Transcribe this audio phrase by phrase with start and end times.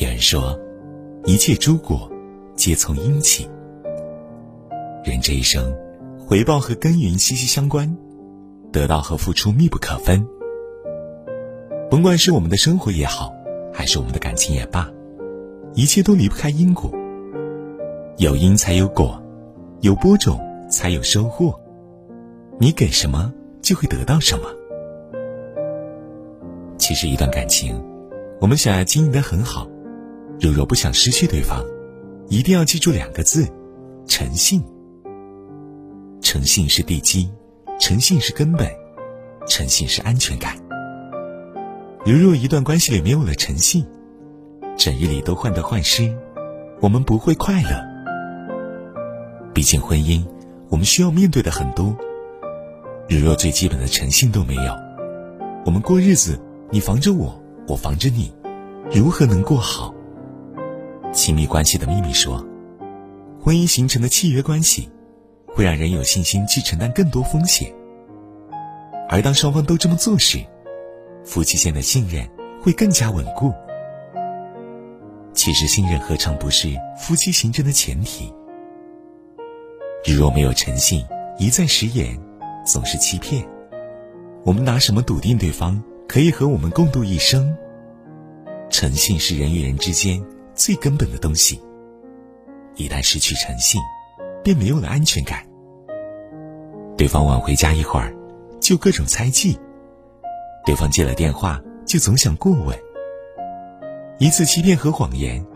[0.00, 0.56] 有人说，
[1.24, 2.08] 一切诸果，
[2.54, 3.48] 皆从因起。
[5.04, 5.76] 人这一生，
[6.24, 7.96] 回报和耕耘息息相关，
[8.70, 10.24] 得到和付出密不可分。
[11.90, 13.34] 甭管是我们的生活也好，
[13.72, 14.88] 还是我们的感情也罢，
[15.74, 16.92] 一切都离不开因果。
[18.18, 19.20] 有因才有果，
[19.80, 20.38] 有播种
[20.70, 21.58] 才有收获。
[22.60, 24.44] 你给什么，就会得到什么。
[26.78, 27.84] 其实，一段感情，
[28.40, 29.66] 我们想要经营的很好，
[30.40, 31.64] 如若不想失去对方，
[32.28, 33.46] 一定要记住两个字：
[34.06, 34.62] 诚信。
[36.20, 37.28] 诚信是地基，
[37.80, 38.70] 诚信是根本，
[39.48, 40.56] 诚信是安全感。
[42.04, 43.84] 如若一段关系里没有了诚信，
[44.76, 46.16] 整日里都患得患失，
[46.80, 47.84] 我们不会快乐。
[49.52, 50.24] 毕竟婚姻，
[50.68, 51.96] 我们需要面对的很多。
[53.08, 54.72] 如若最基本的诚信都没有，
[55.64, 56.38] 我们过日子，
[56.70, 58.32] 你防着我，我防着你，
[58.92, 59.92] 如何能过好？
[61.12, 62.44] 亲密关系的秘密说，
[63.40, 64.88] 婚姻形成的契约关系。
[65.50, 67.74] 会让人有信心去承担更多风险，
[69.08, 70.38] 而当双方都这么做时，
[71.24, 72.24] 夫妻间的信任
[72.62, 73.52] 会更加稳固。
[75.32, 78.32] 其实，信任何尝不是夫妻形成的前提？
[80.06, 81.04] 如若没有诚信，
[81.40, 82.16] 一再食言，
[82.64, 83.44] 总是欺骗，
[84.44, 87.52] 我们拿什么笃定对方可以和我们共度一生？
[88.70, 90.22] 诚信是人与人之间
[90.58, 91.62] 最根本的东西，
[92.74, 93.80] 一旦失去诚信，
[94.42, 95.46] 便没有了安全感。
[96.96, 98.12] 对方晚回家一会儿，
[98.60, 99.56] 就各种猜忌；
[100.66, 102.76] 对方接了电话，就总想过问。
[104.18, 105.46] 一次欺骗和谎言，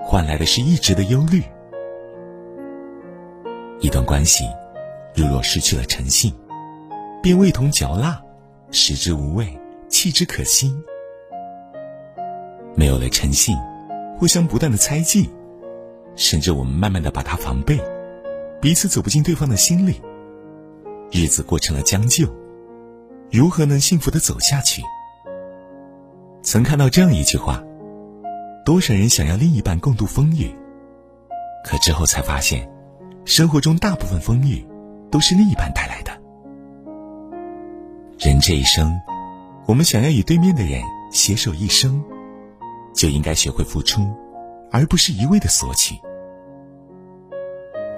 [0.00, 1.42] 换来的是一直的忧虑。
[3.80, 4.44] 一段关系，
[5.12, 6.32] 如若失去了诚信，
[7.20, 8.22] 便味同嚼蜡，
[8.70, 10.72] 食之无味，弃之可惜。
[12.76, 13.56] 没有了诚信，
[14.22, 15.28] 互相不断的猜忌，
[16.14, 17.76] 甚至我们慢慢的把他防备，
[18.60, 20.00] 彼此走不进对方的心里。
[21.10, 22.32] 日子过成了将就，
[23.32, 24.80] 如何能幸福的走下去？
[26.40, 27.60] 曾看到这样一句话：
[28.64, 30.54] 多少人想要另一半共度风雨，
[31.64, 32.70] 可之后才发现，
[33.24, 34.64] 生活中大部分风雨
[35.10, 36.12] 都是另一半带来的。
[38.20, 38.88] 人这一生，
[39.66, 40.80] 我们想要与对面的人
[41.10, 42.00] 携手一生，
[42.94, 44.02] 就应该学会付出，
[44.70, 45.94] 而不是一味的索取。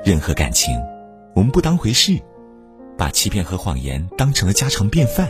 [0.05, 0.75] 任何感情，
[1.35, 2.19] 我们不当回事。
[2.97, 5.29] 把欺骗和谎言当成了家常便饭，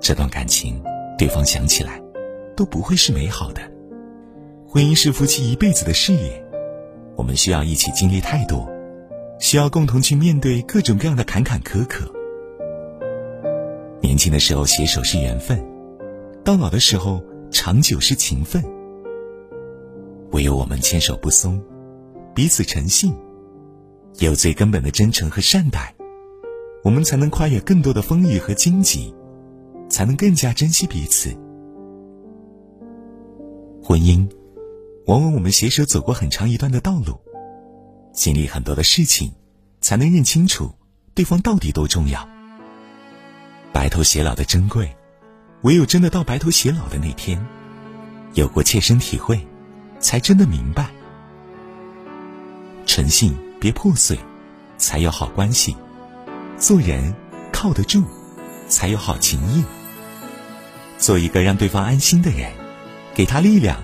[0.00, 0.82] 这段感情，
[1.16, 1.98] 对方想起来，
[2.54, 3.62] 都不会是美好的。
[4.68, 6.44] 婚姻是夫妻一辈子的事业，
[7.16, 8.70] 我们需要一起经历太多，
[9.40, 12.06] 需要共同去面对各种各样的坎坎坷坷。
[14.02, 15.58] 年轻的时候携手是缘分，
[16.44, 18.62] 到老的时候长久是情分。
[20.32, 21.62] 唯有我们牵手不松，
[22.34, 23.14] 彼此诚信，
[24.18, 25.94] 有最根本的真诚和善待。
[26.84, 29.14] 我们才能跨越更多的风雨和荆棘，
[29.88, 31.30] 才能更加珍惜彼此。
[33.82, 34.28] 婚姻，
[35.06, 37.18] 往往我们携手走过很长一段的道路，
[38.12, 39.32] 经历很多的事情，
[39.80, 40.70] 才能认清楚
[41.14, 42.28] 对方到底多重要。
[43.72, 44.94] 白头偕老的珍贵，
[45.62, 47.44] 唯有真的到白头偕老的那天，
[48.34, 49.44] 有过切身体会，
[49.98, 50.90] 才真的明白。
[52.86, 54.16] 诚信别破碎，
[54.76, 55.76] 才有好关系。
[56.56, 57.12] 做人
[57.52, 58.04] 靠得住，
[58.68, 59.64] 才有好情谊。
[60.96, 62.52] 做一个让对方安心的人，
[63.14, 63.80] 给他力量，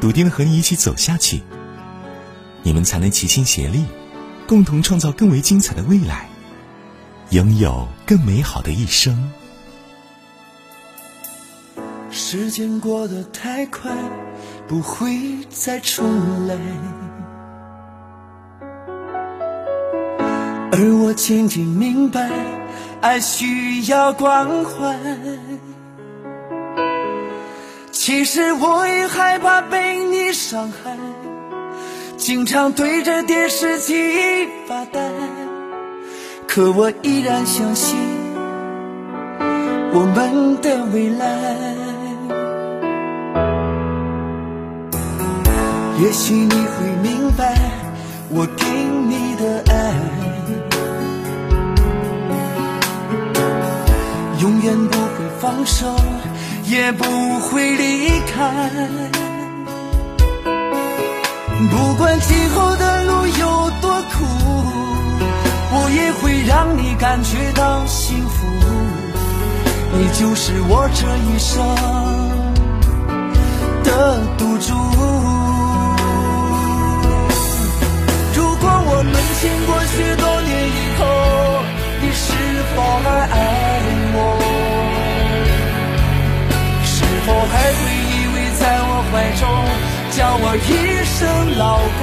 [0.00, 1.40] 笃定的和你一起走下去。
[2.62, 3.86] 你们才能齐心协力，
[4.46, 6.28] 共同创造更为精彩的未来，
[7.30, 9.32] 拥有更美好的一生。
[12.10, 13.90] 时间过得太快，
[14.66, 15.18] 不会
[15.50, 16.06] 再重
[16.46, 16.56] 来。
[20.70, 22.30] 而我渐渐明白，
[23.00, 24.96] 爱需要关怀。
[27.90, 30.96] 其实我也害怕被你伤害，
[32.16, 35.10] 经常对着电视机发呆。
[36.46, 37.98] 可我依然相信
[39.92, 41.87] 我们的未来。
[46.00, 47.58] 也许你会明白，
[48.30, 48.64] 我给
[49.08, 49.74] 你的爱。
[54.40, 55.92] 永远不会放手，
[56.66, 57.04] 也不
[57.40, 58.70] 会离开。
[61.68, 64.24] 不管今后的路有多苦，
[65.72, 68.46] 我也会让你感觉到幸福。
[69.94, 71.66] 你就是我这一生
[73.82, 75.17] 的赌注。
[90.40, 90.68] 我一
[91.04, 91.18] 声
[91.58, 92.00] 老公？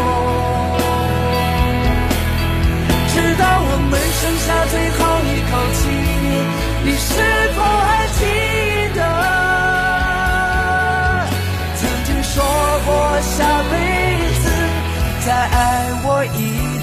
[3.14, 5.80] 直到我们剩下最后一口气，
[6.84, 7.08] 你是
[7.56, 8.20] 否还记
[8.94, 9.00] 得？
[11.78, 12.34] 曾经说
[12.86, 12.90] 过
[13.22, 13.34] 下
[13.72, 13.74] 辈
[14.44, 14.46] 子
[15.26, 15.56] 再爱
[16.04, 16.75] 我一。